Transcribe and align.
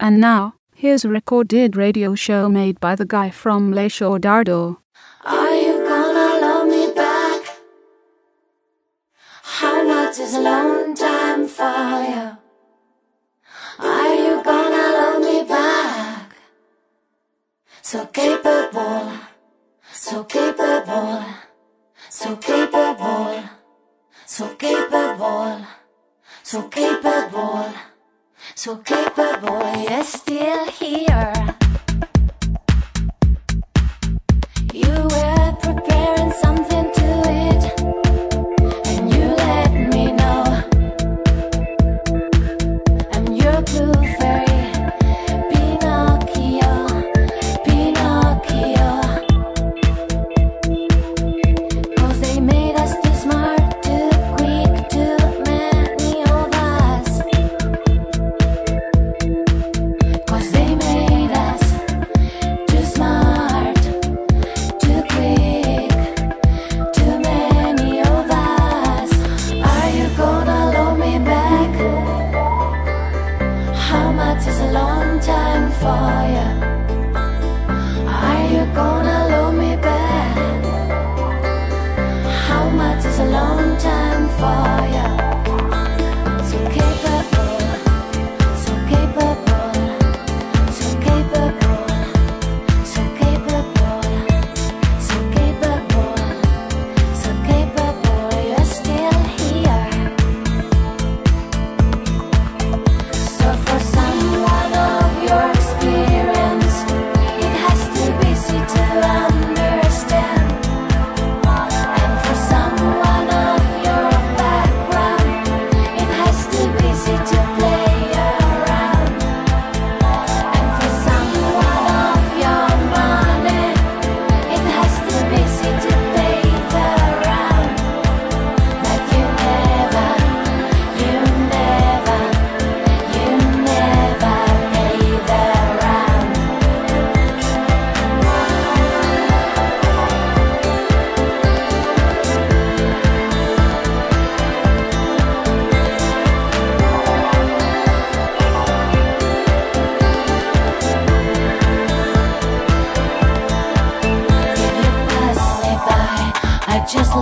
And 0.00 0.20
now, 0.20 0.54
here's 0.76 1.04
a 1.04 1.08
recorded 1.08 1.74
radio 1.74 2.14
show 2.14 2.48
made 2.48 2.78
by 2.78 2.94
the 2.94 3.04
guy 3.04 3.30
from 3.30 3.72
Le 3.72 3.88
Show 3.88 4.16
Dardo. 4.16 4.76
Are 5.24 5.56
you 5.56 5.72
gonna 5.88 6.40
love 6.40 6.68
me 6.68 6.92
back? 6.94 7.42
How 9.42 9.84
much 9.84 10.20
is 10.20 10.34
a 10.34 10.40
long 10.40 10.94
time 10.94 11.48
for 11.48 11.64
you? 11.64 12.38
Are 13.80 14.14
you 14.14 14.40
gonna 14.44 14.86
love 14.98 15.20
me 15.20 15.42
back? 15.48 16.36
So 17.82 18.06
capable, 18.06 19.12
so 19.92 20.22
capable, 20.22 21.24
so 22.08 22.36
capable, 22.36 23.44
so 24.26 24.54
capable, 24.54 24.54
so 24.54 24.54
capable, 24.54 25.66
so 26.44 26.68
capable, 26.68 27.74
so 28.58 28.74
keep 28.78 29.16
a 29.16 29.38
boy 29.40 29.86
is 29.88 30.08
still 30.08 30.66
here. 30.66 31.32
You 34.74 35.06
will. 35.06 35.27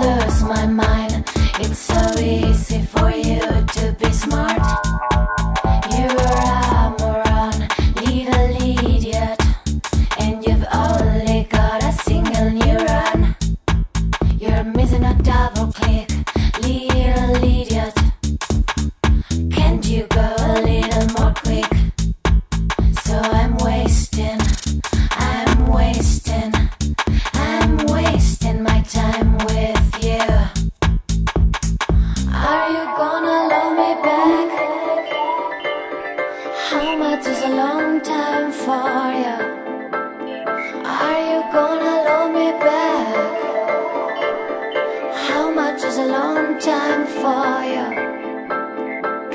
curse 0.06 0.42
my 0.42 0.66
mind. 0.66 0.85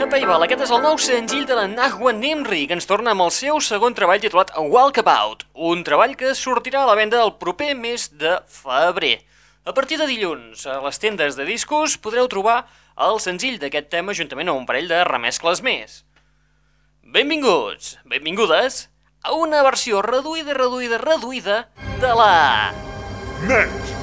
Capaival, 0.02 0.44
aquest 0.46 0.63
és 0.66 0.72
el 0.74 0.81
nou 0.81 0.97
senzill 1.00 1.44
de 1.47 1.56
la 1.56 1.68
Nahua 1.69 2.12
Nimri, 2.16 2.63
que 2.68 2.74
ens 2.75 2.88
torna 2.90 3.13
amb 3.13 3.22
el 3.25 3.29
seu 3.35 3.59
segon 3.62 3.94
treball 3.97 4.22
titulat 4.24 4.50
Walkabout, 4.57 5.46
un 5.69 5.84
treball 5.88 6.16
que 6.19 6.34
sortirà 6.35 6.81
a 6.81 6.90
la 6.90 6.96
venda 6.97 7.22
el 7.22 7.35
proper 7.38 7.75
mes 7.78 8.07
de 8.18 8.34
febrer. 8.50 9.19
A 9.63 9.75
partir 9.78 10.00
de 10.02 10.07
dilluns, 10.09 10.66
a 10.66 10.79
les 10.81 10.97
tendes 10.97 11.38
de 11.38 11.46
discos 11.46 12.00
podreu 12.02 12.25
trobar 12.31 12.63
el 12.97 13.22
senzill 13.22 13.59
d'aquest 13.62 13.91
tema 13.94 14.16
juntament 14.18 14.50
amb 14.50 14.63
un 14.63 14.66
parell 14.66 14.90
de 14.90 15.03
remescles 15.06 15.62
més. 15.62 16.02
Benvinguts, 17.06 17.97
benvingudes 18.09 18.88
a 19.22 19.38
una 19.38 19.62
versió 19.68 20.02
reduïda, 20.02 20.58
reduïda, 20.58 20.97
reduïda 20.97 21.63
de 22.02 22.13
la... 22.18 22.31
Net 23.46 23.97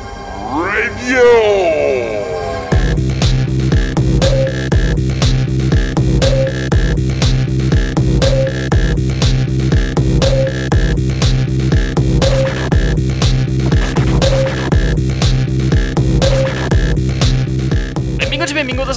Radio. 0.55 2.38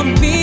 Be. 0.04 0.20
me 0.20 0.43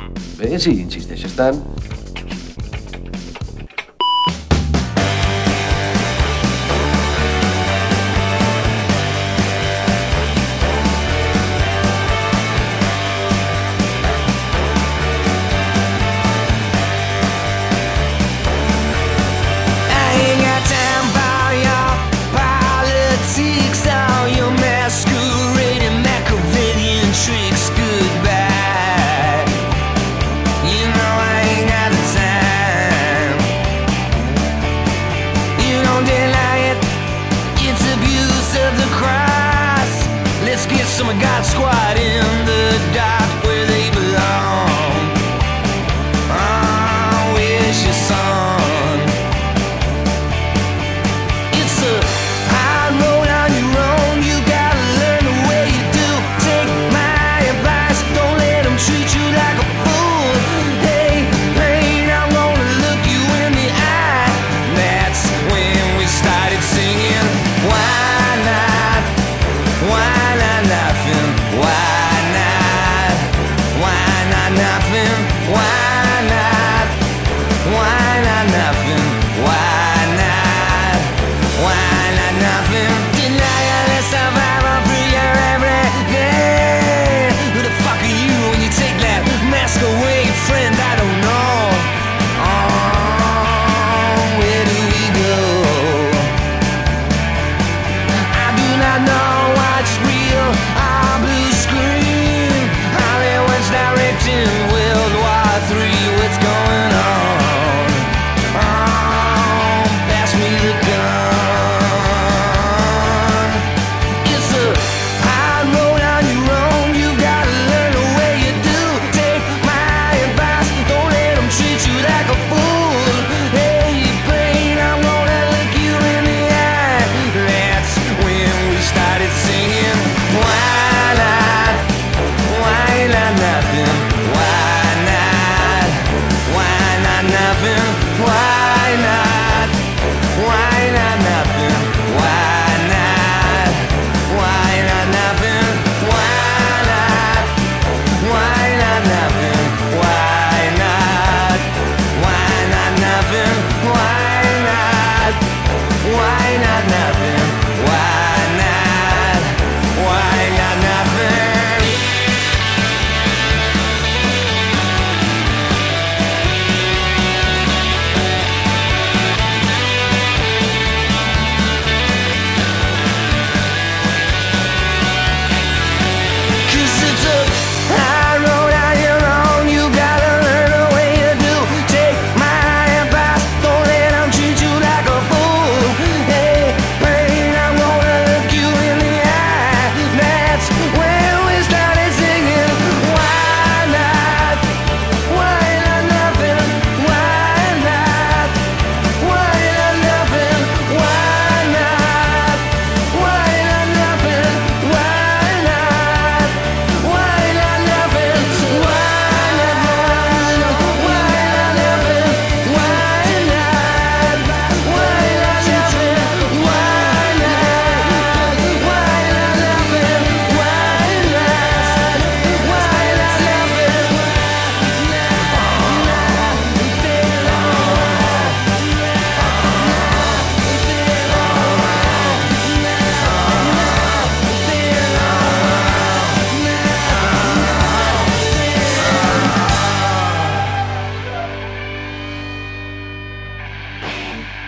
Bé, 0.39 0.49
si 0.65 0.73
insisteixes 0.81 1.39
tant... 1.39 1.63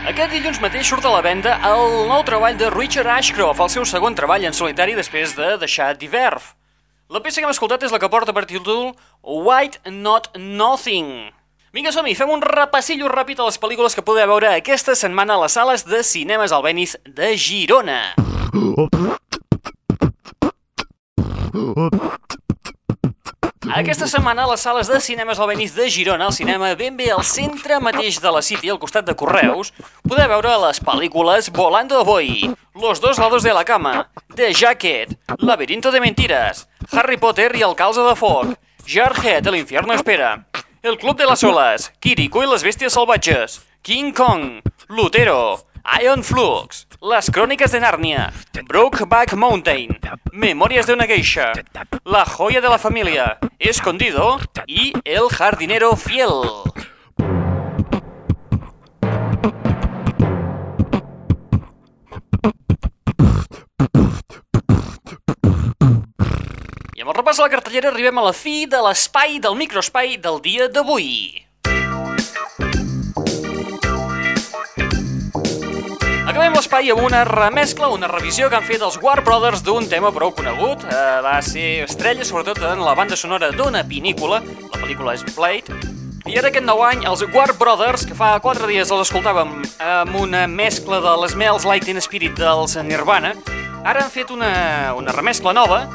Aquest 0.03 0.33
dilluns 0.35 0.57
mateix 0.59 0.89
surt 0.91 1.05
a 1.07 1.11
la 1.13 1.21
venda 1.23 1.53
el 1.63 2.09
nou 2.09 2.25
treball 2.27 2.57
de 2.59 2.67
Richard 2.73 3.07
Ashcroft, 3.07 3.61
el 3.63 3.69
seu 3.71 3.85
segon 3.87 4.11
treball 4.19 4.43
en 4.43 4.51
solitari 4.51 4.97
després 4.97 5.31
de 5.37 5.53
deixar 5.61 5.93
Diverf. 5.95 6.49
La 7.07 7.21
peça 7.23 7.39
que 7.39 7.47
hem 7.47 7.53
escoltat 7.53 7.85
és 7.87 7.93
la 7.95 8.01
que 8.03 8.09
porta 8.11 8.35
per 8.35 8.43
títol 8.49 8.91
White 9.23 9.93
Not 9.95 10.27
Nothing. 10.35 11.31
Vinga, 11.71 11.95
som 11.95 12.05
-hi, 12.05 12.17
fem 12.19 12.29
un 12.29 12.43
repassillo 12.43 13.07
ràpid 13.07 13.39
a 13.39 13.47
les 13.47 13.59
pel·lícules 13.59 13.95
que 13.95 14.03
podeu 14.03 14.27
veure 14.27 14.51
aquesta 14.51 14.93
setmana 14.93 15.35
a 15.35 15.41
les 15.43 15.53
sales 15.53 15.85
de 15.85 16.03
cinemes 16.03 16.51
Albenis 16.51 16.97
de 17.05 17.37
Girona. 17.37 18.13
Aquesta 23.71 24.09
setmana 24.11 24.43
a 24.43 24.49
les 24.51 24.59
sales 24.59 24.89
de 24.91 24.99
cinemes 24.99 25.39
Albenis 25.39 25.71
de 25.75 25.85
Girona, 25.89 26.25
al 26.25 26.33
cinema 26.35 26.73
ben 26.75 26.97
bé 26.99 27.09
al 27.13 27.23
centre 27.23 27.77
mateix 27.79 28.19
de 28.19 28.31
la 28.31 28.41
City, 28.43 28.69
al 28.69 28.79
costat 28.79 29.05
de 29.07 29.15
Correus, 29.15 29.71
podeu 30.03 30.27
veure 30.27 30.57
les 30.65 30.81
pel·lícules 30.83 31.47
Volando 31.55 32.03
Boy, 32.03 32.51
Los 32.75 32.99
dos 32.99 33.19
lados 33.19 33.43
de 33.43 33.53
la 33.53 33.63
cama, 33.63 34.09
The 34.35 34.51
Jacket, 34.53 35.15
Laberinto 35.37 35.91
de 35.91 36.01
mentiras, 36.01 36.67
Harry 36.91 37.17
Potter 37.17 37.55
i 37.55 37.63
el 37.63 37.75
calze 37.75 38.03
de 38.03 38.15
foc, 38.19 38.57
Jarhead, 38.85 39.47
El 39.47 39.55
infierno 39.55 39.93
espera, 39.93 40.45
El 40.81 40.97
club 40.97 41.15
de 41.17 41.25
las 41.25 41.43
olas, 41.43 41.93
Kiriko 41.99 42.43
i 42.43 42.49
les 42.51 42.65
bèsties 42.67 42.91
salvatges, 42.91 43.61
King 43.81 44.11
Kong, 44.11 44.59
Lutero, 44.89 45.63
Iron 45.83 46.23
Flux, 46.23 46.87
Les 47.01 47.27
cròniques 47.29 47.71
de 47.75 47.79
Nàrnia, 47.83 48.29
Brokeback 48.69 49.33
Mountain, 49.35 49.97
Memòries 50.31 50.87
de 50.87 50.93
una 50.95 51.05
geisha, 51.05 51.51
La 52.05 52.23
joya 52.23 52.61
de 52.61 52.69
la 52.69 52.77
familia, 52.79 53.37
Escondido 53.59 54.39
i 54.65 54.93
El 55.03 55.27
jardinero 55.29 55.95
fiel. 55.99 56.31
I 66.95 67.03
amb 67.03 67.11
el 67.11 67.17
repàs 67.19 67.35
de 67.35 67.43
la 67.43 67.51
cartellera 67.51 67.91
arribem 67.91 68.17
a 68.17 68.29
la 68.31 68.33
fi 68.33 68.63
de 68.65 68.79
l'espai 68.87 69.41
del 69.43 69.59
microespai 69.59 70.15
del 70.15 70.39
dia 70.39 70.71
d'avui. 70.71 71.42
Acabem 76.43 76.57
l'espai 76.59 76.89
amb 76.91 76.99
una 77.07 77.21
remescla, 77.23 77.87
una 77.95 78.07
revisió 78.11 78.49
que 78.51 78.57
han 78.57 78.65
fet 78.67 78.81
els 78.83 78.97
War 78.99 79.21
Brothers 79.23 79.61
d'un 79.63 79.85
tema 79.87 80.09
prou 80.11 80.33
conegut. 80.35 80.81
Eh, 80.83 81.03
va 81.23 81.37
ser 81.39 81.85
estrella, 81.85 82.25
sobretot 82.27 82.57
en 82.67 82.81
la 82.83 82.91
banda 82.99 83.15
sonora 83.15 83.47
d'una 83.55 83.85
pinícula. 83.87 84.41
La 84.43 84.81
pel·lícula 84.81 85.13
és 85.15 85.23
Blade. 85.37 85.77
I 86.27 86.35
ara 86.41 86.49
aquest 86.51 86.65
nou 86.67 86.81
any, 86.83 87.05
els 87.07 87.23
War 87.31 87.53
Brothers, 87.55 88.03
que 88.03 88.17
fa 88.19 88.33
4 88.43 88.67
dies 88.67 88.91
els 88.91 89.05
escoltàvem 89.05 89.53
amb 89.87 90.17
una 90.19 90.41
mescla 90.51 90.99
de 91.05 91.13
l'Smells 91.21 91.63
Like 91.63 91.87
Teen 91.87 92.03
Spirit 92.03 92.35
dels 92.35 92.75
Nirvana, 92.75 93.31
ara 93.85 94.03
han 94.03 94.11
fet 94.11 94.33
una, 94.35 94.51
una 94.99 95.15
remescla 95.15 95.53
nova 95.55 95.85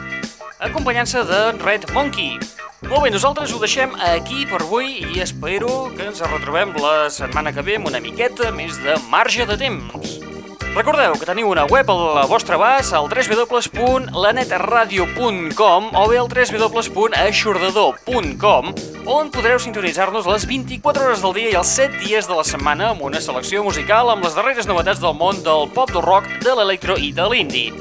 acompanyant-se 0.65 1.27
de 1.29 1.43
Red 1.59 1.91
Monkey. 1.93 2.39
Molt 2.87 3.05
bé, 3.05 3.11
nosaltres 3.13 3.53
ho 3.53 3.61
deixem 3.61 3.93
aquí 4.15 4.49
per 4.49 4.63
avui 4.63 4.97
i 5.13 5.21
espero 5.21 5.91
que 5.93 6.09
ens 6.09 6.25
retrobem 6.25 6.73
la 6.81 7.11
setmana 7.13 7.53
que 7.53 7.67
ve 7.69 7.77
amb 7.77 7.93
una 7.93 8.01
miqueta 8.01 8.49
més 8.49 8.81
de 8.81 8.97
marge 9.13 9.45
de 9.45 9.59
temps. 9.61 10.28
Recordeu 10.77 11.15
que 11.19 11.27
teniu 11.27 11.49
una 11.51 11.65
web 11.67 11.91
al 11.91 12.29
vostre 12.31 12.55
abast 12.55 12.95
al 12.95 13.09
www.lanetradio.com 13.09 15.89
o 15.95 16.09
bé 16.11 16.19
al 16.21 16.29
www.aixordador.com 16.29 18.75
on 19.09 19.31
podreu 19.33 19.59
sintonitzar-nos 19.59 20.27
les 20.29 20.47
24 20.47 21.05
hores 21.07 21.23
del 21.25 21.33
dia 21.39 21.51
i 21.55 21.57
els 21.57 21.69
7 21.79 21.99
dies 22.05 22.29
de 22.29 22.35
la 22.37 22.45
setmana 22.45 22.89
amb 22.93 23.03
una 23.09 23.21
selecció 23.25 23.65
musical 23.65 24.11
amb 24.13 24.25
les 24.27 24.35
darreres 24.37 24.69
novetats 24.69 25.01
del 25.01 25.15
món 25.17 25.41
del 25.47 25.65
pop, 25.73 25.89
del 25.91 26.05
rock, 26.05 26.29
de 26.45 26.53
l'electro 26.59 26.95
i 27.01 27.13
de 27.17 27.25
l'indie. 27.33 27.73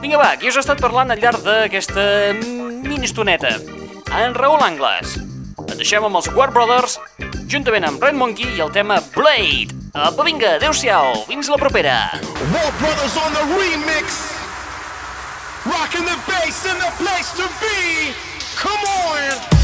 Vinga 0.00 0.18
va, 0.18 0.36
qui 0.40 0.48
us 0.48 0.56
ha 0.56 0.64
estat 0.64 0.80
parlant 0.82 1.10
al 1.12 1.20
llarg 1.20 1.40
d'aquesta 1.44 2.32
mini 2.40 3.04
estoneta? 3.06 3.52
En 4.18 4.34
Raül 4.34 4.62
Angles. 4.64 5.18
Et 5.68 5.76
deixem 5.76 6.04
amb 6.08 6.16
els 6.18 6.28
War 6.34 6.50
Brothers, 6.50 6.98
juntament 7.52 7.84
amb 7.86 8.02
Red 8.02 8.16
Monkey 8.18 8.48
i 8.56 8.60
el 8.64 8.72
tema 8.74 8.96
Blade. 9.14 9.81
Apa, 9.92 10.24
vinga, 10.24 10.56
adeu-siau, 10.56 11.28
fins 11.28 11.52
la 11.52 11.58
propera. 11.60 12.16
War 12.48 12.72
Brothers 12.80 13.12
on 13.20 13.28
the 13.36 13.44
remix. 13.52 14.24
Rocking 15.68 16.08
the 16.08 16.16
bass 16.24 16.64
in 16.64 16.78
the 16.80 16.88
place 16.96 17.28
to 17.36 17.44
be. 17.60 18.16
Come 18.56 18.80
on. 19.04 19.61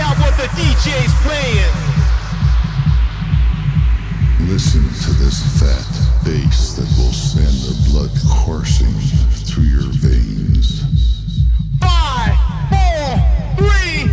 Out 0.00 0.16
what 0.18 0.34
the 0.36 0.48
DJ's 0.56 1.12
playing. 1.22 1.74
Listen 4.48 4.82
to 4.82 5.12
this 5.22 5.38
fat 5.60 6.24
bass 6.24 6.74
that 6.74 6.88
will 6.98 7.12
send 7.12 7.52
the 7.68 7.90
blood 7.90 8.10
coursing 8.28 8.92
through 9.46 9.64
your 9.64 9.92
veins. 9.92 10.82
Five, 11.80 12.34
four, 12.70 13.20
three, 13.56 14.09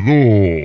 L'aixordador. 0.00 0.59